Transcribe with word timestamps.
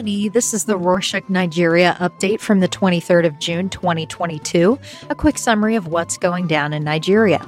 nominee. 0.00 0.30
This 0.30 0.54
is 0.54 0.64
the 0.64 0.78
Rorshok 0.78 1.28
Nigeria 1.28 1.94
update 2.00 2.40
from 2.40 2.60
the 2.60 2.68
23rd 2.68 3.26
of 3.26 3.38
June 3.38 3.68
2022. 3.68 4.78
A 5.10 5.14
quick 5.14 5.36
summary 5.36 5.74
of 5.74 5.88
what's 5.88 6.16
going 6.16 6.46
down 6.46 6.72
in 6.72 6.82
Nigeria. 6.82 7.38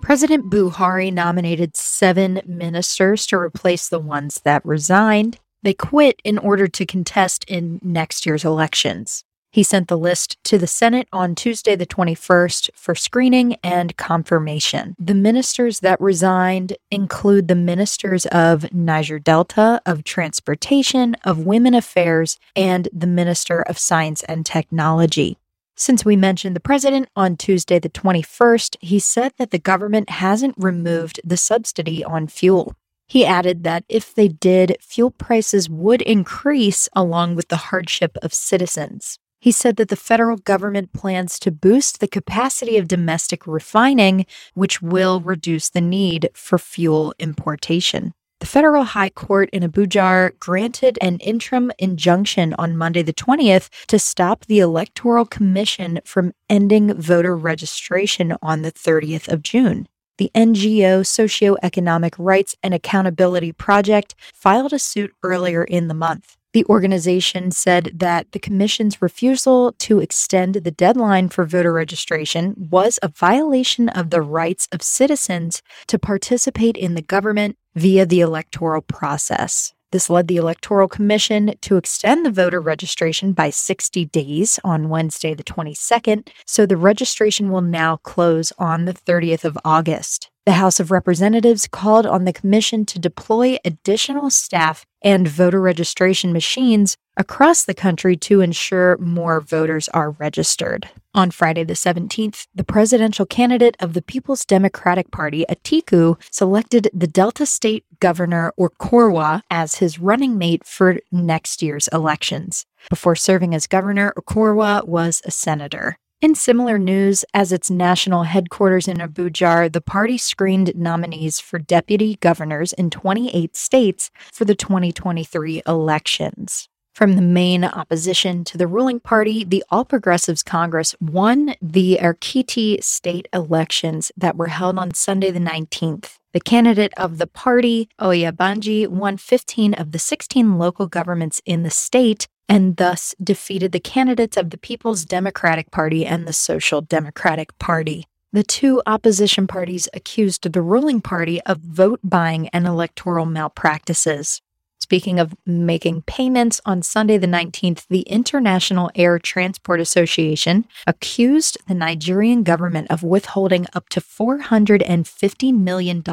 President 0.00 0.50
Buhari 0.50 1.12
nominated 1.12 1.76
seven 1.76 2.40
ministers 2.46 3.26
to 3.26 3.36
replace 3.36 3.88
the 3.88 4.00
ones 4.00 4.40
that 4.44 4.66
resigned. 4.66 5.38
They 5.62 5.74
quit 5.74 6.20
in 6.24 6.38
order 6.38 6.66
to 6.66 6.84
contest 6.84 7.44
in 7.46 7.78
next 7.80 8.26
year's 8.26 8.44
elections. 8.44 9.22
He 9.56 9.62
sent 9.62 9.88
the 9.88 9.96
list 9.96 10.36
to 10.44 10.58
the 10.58 10.66
Senate 10.66 11.08
on 11.14 11.34
Tuesday, 11.34 11.76
the 11.76 11.86
21st, 11.86 12.68
for 12.74 12.94
screening 12.94 13.54
and 13.64 13.96
confirmation. 13.96 14.94
The 14.98 15.14
ministers 15.14 15.80
that 15.80 15.98
resigned 15.98 16.76
include 16.90 17.48
the 17.48 17.54
ministers 17.54 18.26
of 18.26 18.70
Niger 18.74 19.18
Delta, 19.18 19.80
of 19.86 20.04
Transportation, 20.04 21.14
of 21.24 21.46
Women 21.46 21.72
Affairs, 21.72 22.38
and 22.54 22.90
the 22.92 23.06
Minister 23.06 23.62
of 23.62 23.78
Science 23.78 24.22
and 24.24 24.44
Technology. 24.44 25.38
Since 25.74 26.04
we 26.04 26.16
mentioned 26.16 26.54
the 26.54 26.60
president 26.60 27.08
on 27.16 27.38
Tuesday, 27.38 27.78
the 27.78 27.88
21st, 27.88 28.76
he 28.82 28.98
said 28.98 29.32
that 29.38 29.52
the 29.52 29.58
government 29.58 30.10
hasn't 30.10 30.54
removed 30.58 31.18
the 31.24 31.38
subsidy 31.38 32.04
on 32.04 32.26
fuel. 32.26 32.74
He 33.08 33.24
added 33.24 33.64
that 33.64 33.84
if 33.88 34.14
they 34.14 34.28
did, 34.28 34.76
fuel 34.82 35.12
prices 35.12 35.70
would 35.70 36.02
increase 36.02 36.90
along 36.92 37.36
with 37.36 37.48
the 37.48 37.56
hardship 37.56 38.18
of 38.20 38.34
citizens. 38.34 39.18
He 39.46 39.52
said 39.52 39.76
that 39.76 39.90
the 39.90 39.94
federal 39.94 40.38
government 40.38 40.92
plans 40.92 41.38
to 41.38 41.52
boost 41.52 42.00
the 42.00 42.08
capacity 42.08 42.78
of 42.78 42.88
domestic 42.88 43.46
refining, 43.46 44.26
which 44.54 44.82
will 44.82 45.20
reduce 45.20 45.68
the 45.68 45.80
need 45.80 46.30
for 46.34 46.58
fuel 46.58 47.14
importation. 47.20 48.12
The 48.40 48.46
federal 48.46 48.82
high 48.82 49.10
court 49.10 49.48
in 49.52 49.62
Abuja 49.62 50.36
granted 50.40 50.98
an 51.00 51.18
interim 51.18 51.70
injunction 51.78 52.54
on 52.58 52.76
Monday, 52.76 53.02
the 53.02 53.12
20th, 53.12 53.68
to 53.86 54.00
stop 54.00 54.46
the 54.46 54.58
Electoral 54.58 55.24
Commission 55.24 56.00
from 56.04 56.32
ending 56.50 56.92
voter 56.94 57.36
registration 57.36 58.34
on 58.42 58.62
the 58.62 58.72
30th 58.72 59.28
of 59.28 59.44
June. 59.44 59.86
The 60.18 60.32
NGO 60.34 61.02
Socioeconomic 61.02 62.16
Rights 62.18 62.56
and 62.64 62.74
Accountability 62.74 63.52
Project 63.52 64.16
filed 64.34 64.72
a 64.72 64.80
suit 64.80 65.12
earlier 65.22 65.62
in 65.62 65.86
the 65.86 65.94
month. 65.94 66.36
The 66.56 66.64
organization 66.70 67.50
said 67.50 67.90
that 67.96 68.32
the 68.32 68.38
Commission's 68.38 69.02
refusal 69.02 69.72
to 69.72 70.00
extend 70.00 70.54
the 70.54 70.70
deadline 70.70 71.28
for 71.28 71.44
voter 71.44 71.70
registration 71.70 72.54
was 72.70 72.98
a 73.02 73.08
violation 73.08 73.90
of 73.90 74.08
the 74.08 74.22
rights 74.22 74.66
of 74.72 74.82
citizens 74.82 75.60
to 75.86 75.98
participate 75.98 76.78
in 76.78 76.94
the 76.94 77.02
government 77.02 77.58
via 77.74 78.06
the 78.06 78.22
electoral 78.22 78.80
process. 78.80 79.74
This 79.92 80.08
led 80.08 80.28
the 80.28 80.38
Electoral 80.38 80.88
Commission 80.88 81.56
to 81.60 81.76
extend 81.76 82.24
the 82.24 82.30
voter 82.30 82.62
registration 82.62 83.34
by 83.34 83.50
60 83.50 84.06
days 84.06 84.58
on 84.64 84.88
Wednesday, 84.88 85.34
the 85.34 85.44
22nd, 85.44 86.30
so 86.46 86.64
the 86.64 86.78
registration 86.78 87.50
will 87.50 87.60
now 87.60 87.98
close 87.98 88.50
on 88.58 88.86
the 88.86 88.94
30th 88.94 89.44
of 89.44 89.58
August. 89.62 90.30
The 90.46 90.52
House 90.52 90.78
of 90.78 90.92
Representatives 90.92 91.66
called 91.66 92.06
on 92.06 92.24
the 92.24 92.32
Commission 92.32 92.84
to 92.86 93.00
deploy 93.00 93.58
additional 93.64 94.30
staff 94.30 94.86
and 95.02 95.26
voter 95.26 95.60
registration 95.60 96.32
machines 96.32 96.96
across 97.16 97.64
the 97.64 97.74
country 97.74 98.16
to 98.18 98.42
ensure 98.42 98.96
more 98.98 99.40
voters 99.40 99.88
are 99.88 100.12
registered. 100.12 100.88
On 101.16 101.32
Friday, 101.32 101.64
the 101.64 101.72
17th, 101.72 102.46
the 102.54 102.62
presidential 102.62 103.26
candidate 103.26 103.76
of 103.80 103.92
the 103.94 104.02
People's 104.02 104.44
Democratic 104.44 105.10
Party, 105.10 105.44
Atiku, 105.50 106.16
selected 106.30 106.90
the 106.94 107.08
Delta 107.08 107.44
State 107.44 107.84
Governor 107.98 108.52
Okowa 108.56 109.42
as 109.50 109.76
his 109.76 109.98
running 109.98 110.38
mate 110.38 110.64
for 110.64 111.00
next 111.10 111.60
year's 111.60 111.88
elections. 111.88 112.66
Before 112.88 113.16
serving 113.16 113.52
as 113.52 113.66
governor, 113.66 114.12
Okowa 114.16 114.86
was 114.86 115.22
a 115.24 115.32
senator. 115.32 115.98
In 116.22 116.34
similar 116.34 116.78
news, 116.78 117.26
as 117.34 117.52
its 117.52 117.70
national 117.70 118.22
headquarters 118.22 118.88
in 118.88 118.96
Abuja, 118.96 119.70
the 119.70 119.82
party 119.82 120.16
screened 120.16 120.74
nominees 120.74 121.40
for 121.40 121.58
deputy 121.58 122.16
governors 122.20 122.72
in 122.72 122.88
28 122.88 123.54
states 123.54 124.10
for 124.32 124.46
the 124.46 124.54
2023 124.54 125.60
elections. 125.66 126.70
From 126.94 127.16
the 127.16 127.20
main 127.20 127.64
opposition 127.64 128.44
to 128.44 128.56
the 128.56 128.66
ruling 128.66 128.98
party, 128.98 129.44
the 129.44 129.62
All 129.68 129.84
Progressives 129.84 130.42
Congress 130.42 130.94
won 131.02 131.54
the 131.60 131.98
Ekiti 132.00 132.82
state 132.82 133.28
elections 133.34 134.10
that 134.16 134.36
were 134.36 134.46
held 134.46 134.78
on 134.78 134.94
Sunday, 134.94 135.30
the 135.30 135.38
19th. 135.38 136.16
The 136.32 136.40
candidate 136.40 136.94
of 136.96 137.18
the 137.18 137.26
party, 137.26 137.90
Oyebanji, 138.00 138.88
won 138.88 139.18
15 139.18 139.74
of 139.74 139.92
the 139.92 139.98
16 139.98 140.56
local 140.56 140.86
governments 140.86 141.42
in 141.44 141.62
the 141.62 141.70
state 141.70 142.26
and 142.48 142.76
thus 142.76 143.14
defeated 143.22 143.72
the 143.72 143.80
candidates 143.80 144.36
of 144.36 144.50
the 144.50 144.58
People's 144.58 145.04
Democratic 145.04 145.70
Party 145.70 146.06
and 146.06 146.26
the 146.26 146.32
Social 146.32 146.80
Democratic 146.80 147.56
Party. 147.58 148.06
The 148.32 148.42
two 148.42 148.82
opposition 148.86 149.46
parties 149.46 149.88
accused 149.94 150.52
the 150.52 150.62
ruling 150.62 151.00
party 151.00 151.40
of 151.42 151.58
vote 151.58 152.00
buying 152.04 152.48
and 152.48 152.66
electoral 152.66 153.24
malpractices. 153.24 154.42
Speaking 154.78 155.18
of 155.18 155.34
making 155.46 156.02
payments, 156.02 156.60
on 156.66 156.82
Sunday 156.82 157.18
the 157.18 157.26
19th, 157.26 157.86
the 157.88 158.02
International 158.02 158.90
Air 158.94 159.18
Transport 159.18 159.80
Association 159.80 160.66
accused 160.86 161.58
the 161.66 161.74
Nigerian 161.74 162.42
government 162.42 162.88
of 162.90 163.02
withholding 163.02 163.66
up 163.72 163.88
to 163.88 164.00
$450 164.00 165.54
million 165.54 166.04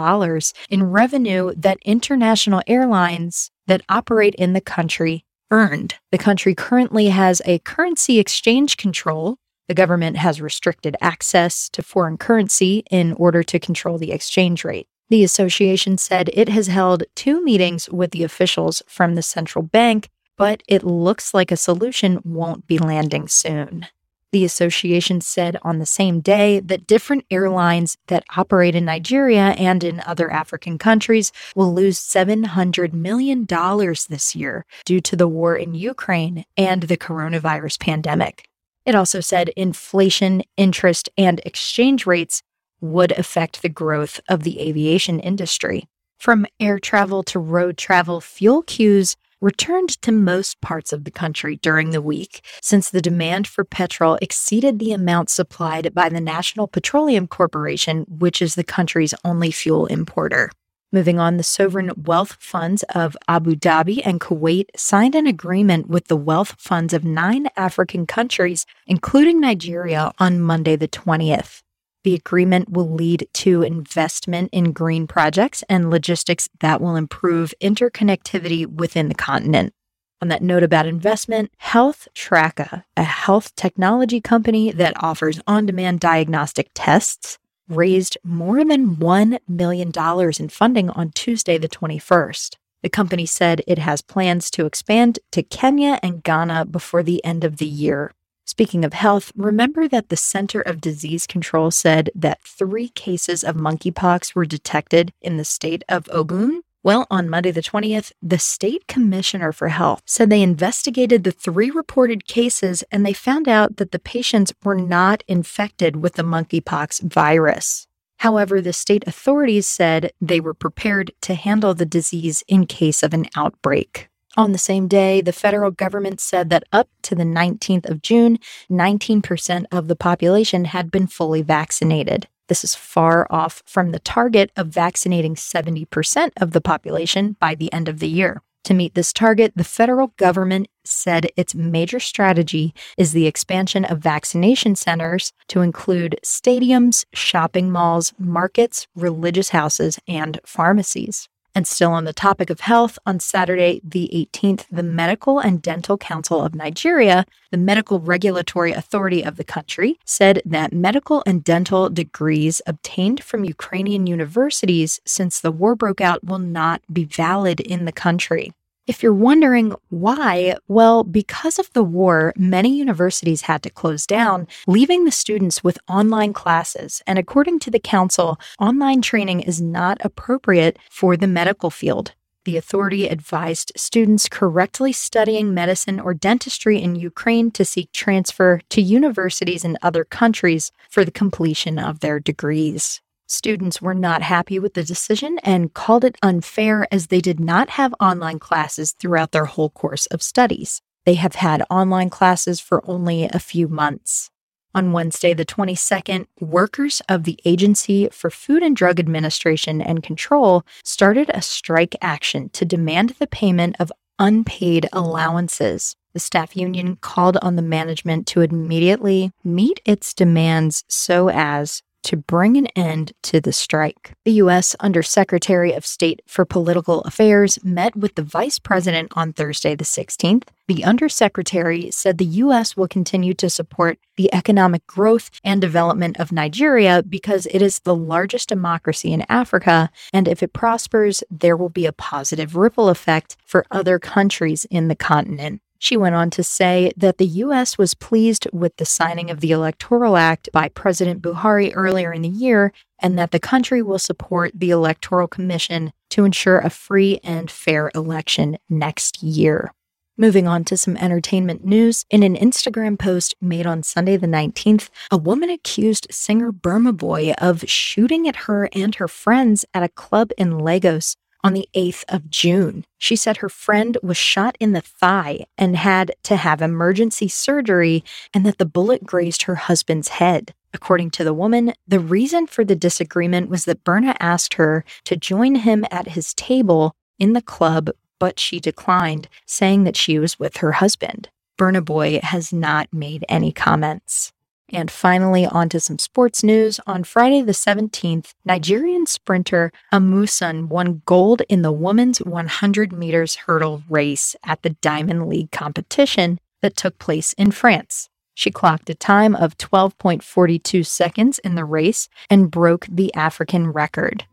in 0.69 0.83
revenue 0.83 1.53
that 1.55 1.77
international 1.83 2.63
airlines 2.65 3.51
that 3.67 3.81
operate 3.89 4.33
in 4.35 4.53
the 4.53 4.61
country 4.61 5.25
earned. 5.51 5.95
The 6.11 6.17
country 6.17 6.55
currently 6.55 7.07
has 7.07 7.41
a 7.45 7.59
currency 7.59 8.19
exchange 8.19 8.77
control. 8.77 9.37
The 9.67 9.73
government 9.73 10.17
has 10.17 10.41
restricted 10.41 10.95
access 11.01 11.69
to 11.69 11.81
foreign 11.83 12.17
currency 12.17 12.83
in 12.91 13.13
order 13.13 13.43
to 13.43 13.59
control 13.59 13.97
the 13.97 14.11
exchange 14.11 14.63
rate. 14.65 14.87
The 15.09 15.23
association 15.23 15.97
said 15.97 16.29
it 16.33 16.49
has 16.49 16.67
held 16.67 17.03
two 17.15 17.43
meetings 17.43 17.89
with 17.89 18.11
the 18.11 18.23
officials 18.23 18.81
from 18.87 19.15
the 19.15 19.21
central 19.21 19.63
bank, 19.63 20.09
but 20.37 20.63
it 20.67 20.83
looks 20.83 21.33
like 21.33 21.51
a 21.51 21.57
solution 21.57 22.19
won't 22.23 22.65
be 22.65 22.77
landing 22.77 23.27
soon. 23.27 23.87
The 24.33 24.43
association 24.45 25.21
said 25.21 25.57
on 25.61 25.77
the 25.77 25.85
same 25.85 26.19
day 26.19 26.59
that 26.59 26.87
different 26.87 27.23
airlines 27.29 27.97
that 28.07 28.23
operate 28.35 28.73
in 28.73 28.83
Nigeria 28.83 29.49
and 29.59 29.83
in 29.83 30.01
other 30.07 30.31
African 30.31 30.79
countries 30.79 31.31
will 31.55 31.71
lose 31.71 31.99
$700 31.99 32.93
million 32.93 33.45
this 33.45 34.35
year 34.35 34.65
due 34.85 35.01
to 35.01 35.15
the 35.15 35.27
war 35.27 35.55
in 35.55 35.75
Ukraine 35.75 36.45
and 36.57 36.81
the 36.81 36.97
coronavirus 36.97 37.79
pandemic. 37.79 38.49
It 38.87 38.95
also 38.95 39.19
said 39.19 39.49
inflation, 39.49 40.41
interest, 40.57 41.09
and 41.15 41.39
exchange 41.45 42.07
rates 42.07 42.41
would 42.81 43.11
affect 43.11 43.61
the 43.61 43.69
growth 43.69 44.19
of 44.27 44.41
the 44.41 44.59
aviation 44.59 45.19
industry. 45.19 45.85
From 46.17 46.47
air 46.59 46.79
travel 46.79 47.21
to 47.23 47.37
road 47.37 47.77
travel, 47.77 48.19
fuel 48.19 48.63
queues 48.63 49.15
returned 49.43 49.89
to 50.01 50.11
most 50.11 50.61
parts 50.61 50.93
of 50.93 51.03
the 51.03 51.11
country 51.11 51.57
during 51.57 51.91
the 51.91 52.01
week, 52.01 52.41
since 52.61 52.89
the 52.89 53.01
demand 53.01 53.45
for 53.45 53.65
petrol 53.65 54.17
exceeded 54.21 54.79
the 54.79 54.93
amount 54.93 55.29
supplied 55.29 55.93
by 55.93 56.07
the 56.07 56.21
National 56.21 56.65
Petroleum 56.65 57.27
Corporation, 57.27 58.05
which 58.07 58.41
is 58.41 58.55
the 58.55 58.63
country's 58.63 59.13
only 59.25 59.51
fuel 59.51 59.85
importer. 59.87 60.49
Moving 60.93 61.19
on, 61.19 61.35
the 61.35 61.43
sovereign 61.43 61.91
wealth 62.05 62.37
funds 62.39 62.83
of 62.95 63.17
Abu 63.27 63.55
Dhabi 63.55 64.01
and 64.05 64.21
Kuwait 64.21 64.67
signed 64.77 65.15
an 65.15 65.27
agreement 65.27 65.89
with 65.89 66.07
the 66.07 66.15
wealth 66.15 66.55
funds 66.57 66.93
of 66.93 67.03
nine 67.03 67.49
African 67.57 68.05
countries, 68.05 68.65
including 68.87 69.41
Nigeria, 69.41 70.13
on 70.19 70.39
Monday, 70.39 70.77
the 70.77 70.87
20th. 70.87 71.63
The 72.03 72.15
agreement 72.15 72.69
will 72.69 72.89
lead 72.89 73.27
to 73.33 73.61
investment 73.61 74.49
in 74.51 74.73
green 74.73 75.07
projects 75.07 75.63
and 75.69 75.89
logistics 75.89 76.49
that 76.59 76.81
will 76.81 76.97
improve 76.97 77.53
interconnectivity 77.61 78.67
within 78.67 79.07
the 79.07 79.15
continent. 79.15 79.73
On 80.21 80.27
that 80.27 80.41
note 80.41 80.63
about 80.63 80.85
investment, 80.85 81.51
HealthTracka, 81.61 82.83
a 82.95 83.03
health 83.03 83.55
technology 83.55 84.21
company 84.21 84.71
that 84.71 85.01
offers 85.01 85.39
on 85.47 85.65
demand 85.65 86.01
diagnostic 86.01 86.71
tests, 86.73 87.39
raised 87.69 88.17
more 88.23 88.63
than 88.65 88.97
$1 88.97 89.37
million 89.47 89.91
in 90.39 90.49
funding 90.49 90.89
on 90.89 91.11
Tuesday, 91.11 91.57
the 91.57 91.69
21st. 91.69 92.55
The 92.83 92.89
company 92.89 93.25
said 93.25 93.61
it 93.65 93.79
has 93.79 94.01
plans 94.01 94.51
to 94.51 94.65
expand 94.65 95.19
to 95.31 95.41
Kenya 95.41 95.99
and 96.03 96.21
Ghana 96.21 96.65
before 96.65 97.01
the 97.01 97.23
end 97.23 97.45
of 97.45 97.57
the 97.57 97.65
year. 97.65 98.11
Speaking 98.45 98.83
of 98.83 98.93
health, 98.93 99.31
remember 99.35 99.87
that 99.87 100.09
the 100.09 100.17
Center 100.17 100.61
of 100.61 100.81
Disease 100.81 101.25
Control 101.25 101.71
said 101.71 102.09
that 102.13 102.41
three 102.43 102.89
cases 102.89 103.43
of 103.43 103.55
monkeypox 103.55 104.35
were 104.35 104.45
detected 104.45 105.13
in 105.21 105.37
the 105.37 105.45
state 105.45 105.83
of 105.87 106.09
Ogun? 106.11 106.61
Well, 106.83 107.07
on 107.09 107.29
Monday 107.29 107.51
the 107.51 107.61
20th, 107.61 108.11
the 108.21 108.37
state 108.37 108.87
commissioner 108.87 109.53
for 109.53 109.69
health 109.69 110.01
said 110.05 110.29
they 110.29 110.41
investigated 110.41 111.23
the 111.23 111.31
three 111.31 111.71
reported 111.71 112.27
cases 112.27 112.83
and 112.91 113.05
they 113.05 113.13
found 113.13 113.47
out 113.47 113.77
that 113.77 113.91
the 113.91 113.99
patients 113.99 114.53
were 114.65 114.75
not 114.75 115.23
infected 115.29 115.95
with 115.95 116.15
the 116.15 116.23
monkeypox 116.23 117.01
virus. 117.01 117.87
However, 118.17 118.59
the 118.59 118.73
state 118.73 119.05
authorities 119.07 119.65
said 119.65 120.11
they 120.19 120.41
were 120.41 120.53
prepared 120.53 121.11
to 121.21 121.35
handle 121.35 121.73
the 121.73 121.85
disease 121.85 122.43
in 122.49 122.65
case 122.65 123.01
of 123.01 123.13
an 123.13 123.27
outbreak. 123.35 124.09
On 124.35 124.51
the 124.51 124.57
same 124.57 124.87
day, 124.87 125.21
the 125.21 125.31
federal 125.31 125.69
government 125.69 126.19
said 126.19 126.49
that 126.49 126.63
up 126.71 126.89
to 127.03 127.13
the 127.13 127.23
19th 127.23 127.87
of 127.87 128.01
June, 128.01 128.39
19% 128.69 129.65
of 129.71 129.87
the 129.87 129.95
population 129.95 130.65
had 130.65 130.89
been 130.89 131.05
fully 131.05 131.43
vaccinated. 131.43 132.27
This 132.47 132.63
is 132.63 132.73
far 132.73 133.27
off 133.29 133.61
from 133.67 133.91
the 133.91 133.99
target 133.99 134.51
of 134.57 134.67
vaccinating 134.67 135.35
70% 135.35 136.31
of 136.37 136.51
the 136.51 136.61
population 136.61 137.37
by 137.39 137.53
the 137.53 137.71
end 137.71 137.87
of 137.87 137.99
the 137.99 138.07
year. 138.07 138.41
To 138.65 138.73
meet 138.73 138.95
this 138.95 139.13
target, 139.13 139.53
the 139.55 139.63
federal 139.63 140.07
government 140.17 140.67
said 140.83 141.29
its 141.37 141.53
major 141.53 141.99
strategy 141.99 142.73
is 142.97 143.11
the 143.11 143.27
expansion 143.27 143.85
of 143.85 143.99
vaccination 143.99 144.75
centers 144.75 145.31
to 145.49 145.61
include 145.61 146.19
stadiums, 146.25 147.05
shopping 147.13 147.71
malls, 147.71 148.13
markets, 148.17 148.87
religious 148.95 149.49
houses, 149.49 149.99
and 150.07 150.39
pharmacies. 150.45 151.29
And 151.55 151.67
still 151.67 151.91
on 151.91 152.05
the 152.05 152.13
topic 152.13 152.49
of 152.49 152.61
health, 152.61 152.97
on 153.05 153.19
Saturday, 153.19 153.79
the 153.83 154.09
18th, 154.13 154.65
the 154.71 154.81
Medical 154.81 155.39
and 155.39 155.61
Dental 155.61 155.97
Council 155.97 156.41
of 156.43 156.55
Nigeria, 156.55 157.25
the 157.51 157.57
medical 157.57 157.99
regulatory 157.99 158.71
authority 158.71 159.23
of 159.23 159.37
the 159.37 159.43
country, 159.43 159.99
said 160.03 160.41
that 160.45 160.73
medical 160.73 161.21
and 161.27 161.43
dental 161.43 161.89
degrees 161.89 162.61
obtained 162.65 163.23
from 163.23 163.45
Ukrainian 163.45 164.07
universities 164.07 164.99
since 165.05 165.39
the 165.39 165.51
war 165.51 165.75
broke 165.75 166.01
out 166.01 166.23
will 166.23 166.39
not 166.39 166.81
be 166.91 167.03
valid 167.05 167.59
in 167.59 167.85
the 167.85 167.91
country. 167.91 168.51
If 168.85 169.01
you're 169.01 169.13
wondering 169.13 169.73
why, 169.87 170.57
well, 170.67 171.05
because 171.05 171.57
of 171.57 171.71
the 171.71 171.85
war, 171.85 172.33
many 172.35 172.77
universities 172.77 173.43
had 173.43 173.63
to 173.63 173.69
close 173.69 174.05
down, 174.05 174.45
leaving 174.67 175.05
the 175.05 175.11
students 175.11 175.63
with 175.63 175.79
online 175.87 176.33
classes. 176.33 177.01
And 177.07 177.17
according 177.17 177.59
to 177.59 177.71
the 177.71 177.79
council, 177.79 178.37
online 178.59 179.01
training 179.01 179.39
is 179.39 179.61
not 179.61 179.99
appropriate 180.01 180.77
for 180.91 181.15
the 181.15 181.27
medical 181.27 181.69
field. 181.69 182.13
The 182.43 182.57
authority 182.57 183.07
advised 183.07 183.71
students 183.77 184.27
correctly 184.27 184.91
studying 184.91 185.53
medicine 185.53 186.01
or 186.01 186.13
dentistry 186.13 186.81
in 186.81 186.95
Ukraine 186.95 187.51
to 187.51 187.63
seek 187.63 187.89
transfer 187.93 188.59
to 188.67 188.81
universities 188.81 189.63
in 189.63 189.77
other 189.81 190.03
countries 190.03 190.73
for 190.89 191.05
the 191.05 191.11
completion 191.11 191.79
of 191.79 192.01
their 192.01 192.19
degrees. 192.19 192.99
Students 193.33 193.81
were 193.81 193.95
not 193.95 194.21
happy 194.21 194.59
with 194.59 194.75
the 194.75 194.83
decision 194.83 195.39
and 195.39 195.73
called 195.73 196.03
it 196.03 196.19
unfair 196.21 196.87
as 196.91 197.07
they 197.07 197.19
did 197.19 197.39
not 197.39 197.71
have 197.71 197.95
online 197.99 198.37
classes 198.37 198.91
throughout 198.91 199.31
their 199.31 199.45
whole 199.45 199.71
course 199.71 200.05
of 200.05 200.21
studies. 200.21 200.83
They 201.07 201.15
have 201.15 201.33
had 201.33 201.65
online 201.67 202.11
classes 202.11 202.59
for 202.59 202.87
only 202.87 203.23
a 203.23 203.39
few 203.39 203.67
months. 203.67 204.29
On 204.75 204.91
Wednesday, 204.91 205.33
the 205.33 205.47
22nd, 205.47 206.27
workers 206.41 207.01
of 207.09 207.23
the 207.23 207.39
Agency 207.43 208.07
for 208.11 208.29
Food 208.29 208.61
and 208.61 208.75
Drug 208.75 208.99
Administration 208.99 209.81
and 209.81 210.03
Control 210.03 210.63
started 210.83 211.31
a 211.33 211.41
strike 211.41 211.95
action 212.03 212.49
to 212.49 212.65
demand 212.65 213.15
the 213.17 213.25
payment 213.25 213.75
of 213.79 213.91
unpaid 214.19 214.87
allowances. 214.93 215.95
The 216.13 216.19
staff 216.19 216.55
union 216.55 216.97
called 216.97 217.37
on 217.41 217.55
the 217.55 217.63
management 217.63 218.27
to 218.27 218.41
immediately 218.41 219.31
meet 219.43 219.79
its 219.85 220.13
demands 220.13 220.83
so 220.87 221.31
as 221.31 221.81
to 222.03 222.17
bring 222.17 222.57
an 222.57 222.67
end 222.67 223.13
to 223.23 223.41
the 223.41 223.51
strike. 223.53 224.13
The 224.25 224.33
U.S. 224.33 224.75
Undersecretary 224.79 225.73
of 225.73 225.85
State 225.85 226.21
for 226.27 226.45
Political 226.45 227.01
Affairs 227.01 227.57
met 227.63 227.95
with 227.95 228.15
the 228.15 228.23
Vice 228.23 228.59
President 228.59 229.11
on 229.15 229.33
Thursday, 229.33 229.75
the 229.75 229.83
16th. 229.83 230.43
The 230.67 230.85
Undersecretary 230.85 231.91
said 231.91 232.17
the 232.17 232.25
U.S. 232.25 232.77
will 232.77 232.87
continue 232.87 233.33
to 233.33 233.49
support 233.49 233.99
the 234.15 234.33
economic 234.33 234.85
growth 234.87 235.29
and 235.43 235.59
development 235.59 236.19
of 236.19 236.31
Nigeria 236.31 237.03
because 237.03 237.47
it 237.47 237.61
is 237.61 237.79
the 237.79 237.95
largest 237.95 238.49
democracy 238.49 239.11
in 239.11 239.25
Africa, 239.27 239.89
and 240.13 240.27
if 240.27 240.41
it 240.43 240.53
prospers, 240.53 241.23
there 241.29 241.57
will 241.57 241.69
be 241.69 241.85
a 241.85 241.91
positive 241.91 242.55
ripple 242.55 242.89
effect 242.89 243.35
for 243.45 243.65
other 243.71 243.99
countries 243.99 244.65
in 244.65 244.87
the 244.87 244.95
continent. 244.95 245.61
She 245.83 245.97
went 245.97 246.15
on 246.15 246.29
to 246.29 246.43
say 246.43 246.93
that 246.95 247.17
the 247.17 247.25
U.S. 247.25 247.77
was 247.77 247.93
pleased 247.93 248.47
with 248.53 248.77
the 248.77 248.85
signing 248.85 249.29
of 249.29 249.41
the 249.41 249.51
Electoral 249.51 250.15
Act 250.15 250.47
by 250.53 250.69
President 250.69 251.21
Buhari 251.21 251.73
earlier 251.75 252.13
in 252.13 252.21
the 252.21 252.29
year 252.29 252.71
and 252.99 253.19
that 253.19 253.31
the 253.31 253.39
country 253.39 253.83
will 253.83 253.99
support 253.99 254.53
the 254.55 254.69
Electoral 254.69 255.27
Commission 255.27 255.91
to 256.11 256.23
ensure 256.23 256.59
a 256.59 256.69
free 256.69 257.19
and 257.21 257.51
fair 257.51 257.91
election 257.93 258.57
next 258.69 259.21
year. 259.21 259.73
Moving 260.17 260.47
on 260.47 260.63
to 260.65 260.77
some 260.77 260.95
entertainment 260.95 261.65
news. 261.65 262.05
In 262.09 262.23
an 262.23 262.37
Instagram 262.37 262.97
post 262.97 263.35
made 263.41 263.65
on 263.65 263.83
Sunday 263.83 264.15
the 264.15 264.25
19th, 264.25 264.89
a 265.11 265.17
woman 265.17 265.49
accused 265.49 266.07
singer 266.09 266.53
Burna 266.53 266.95
Boy 266.95 267.33
of 267.39 267.69
shooting 267.69 268.25
at 268.25 268.47
her 268.47 268.69
and 268.71 268.95
her 268.95 269.09
friends 269.09 269.65
at 269.73 269.83
a 269.83 269.89
club 269.89 270.31
in 270.37 270.59
Lagos 270.59 271.17
on 271.43 271.53
the 271.53 271.67
8th 271.75 272.03
of 272.07 272.29
June. 272.29 272.85
She 272.97 273.15
said 273.15 273.37
her 273.37 273.49
friend 273.49 273.97
was 274.01 274.17
shot 274.17 274.55
in 274.59 274.71
the 274.71 274.81
thigh 274.81 275.45
and 275.57 275.75
had 275.75 276.15
to 276.23 276.37
have 276.37 276.61
emergency 276.61 277.27
surgery, 277.27 278.03
and 278.33 278.45
that 278.45 278.57
the 278.57 278.65
bullet 278.65 279.05
grazed 279.05 279.43
her 279.43 279.55
husband's 279.55 280.07
head. 280.09 280.53
According 280.73 281.11
to 281.11 281.23
the 281.23 281.33
woman, 281.33 281.73
the 281.87 281.99
reason 281.99 282.47
for 282.47 282.63
the 282.65 282.75
disagreement 282.75 283.49
was 283.49 283.65
that 283.65 283.83
Burna 283.83 284.15
asked 284.19 284.55
her 284.55 284.83
to 285.05 285.15
join 285.15 285.55
him 285.55 285.85
at 285.91 286.09
his 286.09 286.33
table 286.33 286.95
in 287.19 287.33
the 287.33 287.41
club, 287.41 287.91
but 288.19 288.39
she 288.39 288.59
declined, 288.59 289.27
saying 289.45 289.83
that 289.83 289.97
she 289.97 290.17
was 290.17 290.39
with 290.39 290.57
her 290.57 290.73
husband. 290.73 291.29
Burna 291.59 291.85
Boy 291.85 292.19
has 292.23 292.51
not 292.51 292.91
made 292.91 293.23
any 293.29 293.51
comments. 293.51 294.33
And 294.73 294.89
finally, 294.89 295.45
on 295.45 295.69
to 295.69 295.79
some 295.79 295.99
sports 295.99 296.43
news. 296.43 296.79
On 296.87 297.03
Friday, 297.03 297.43
the 297.43 297.51
17th, 297.51 298.33
Nigerian 298.43 299.05
sprinter 299.05 299.71
Amusan 299.93 300.67
won 300.67 301.03
gold 301.05 301.43
in 301.47 301.61
the 301.61 301.71
women's 301.71 302.17
100 302.17 302.91
meters 302.91 303.35
hurdle 303.35 303.83
race 303.87 304.35
at 304.43 304.63
the 304.63 304.71
Diamond 304.71 305.29
League 305.29 305.51
competition 305.51 306.39
that 306.63 306.75
took 306.75 306.97
place 306.97 307.33
in 307.33 307.51
France. 307.51 308.09
She 308.33 308.49
clocked 308.49 308.89
a 308.89 308.95
time 308.95 309.35
of 309.35 309.57
12.42 309.59 310.83
seconds 310.85 311.37
in 311.39 311.53
the 311.53 311.65
race 311.65 312.09
and 312.31 312.49
broke 312.49 312.87
the 312.89 313.13
African 313.13 313.71
record. 313.71 314.25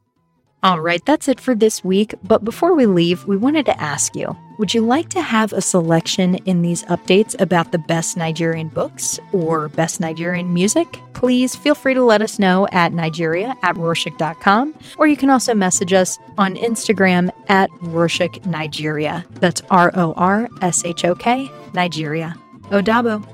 All 0.63 0.81
right, 0.81 1.03
that's 1.07 1.27
it 1.27 1.41
for 1.41 1.55
this 1.55 1.83
week. 1.83 2.15
But 2.23 2.45
before 2.45 2.75
we 2.75 2.85
leave, 2.85 3.27
we 3.27 3.37
wanted 3.37 3.65
to 3.67 3.81
ask 3.81 4.15
you 4.15 4.37
would 4.59 4.75
you 4.75 4.83
like 4.83 5.09
to 5.09 5.23
have 5.23 5.55
a 5.55 5.63
selection 5.63 6.35
in 6.45 6.61
these 6.61 6.85
updates 6.85 7.35
about 7.41 7.73
the 7.73 7.79
best 7.79 8.19
Nigerian 8.19 8.69
books 8.69 9.19
or 9.33 9.71
best 9.71 10.01
Nigerian 10.01 10.53
music? 10.53 11.01
Please 11.15 11.57
feel 11.57 11.75
free 11.75 11.95
to 11.95 12.05
let 12.05 12.21
us 12.21 12.39
know 12.39 12.69
at 12.71 12.93
Nigeria 12.93 13.57
at 13.63 13.77
Rorshok.com, 13.77 14.75
or 14.99 15.07
you 15.07 15.17
can 15.17 15.31
also 15.31 15.55
message 15.55 15.95
us 15.95 16.19
on 16.37 16.57
Instagram 16.57 17.31
at 17.49 17.71
Rorshok 17.81 18.45
Nigeria. 18.45 19.25
That's 19.37 19.63
R 19.71 19.93
O 19.95 20.13
R 20.19 20.47
S 20.61 20.85
H 20.85 21.07
O 21.07 21.15
K, 21.15 21.51
Nigeria. 21.73 22.37
Odabo. 22.65 23.27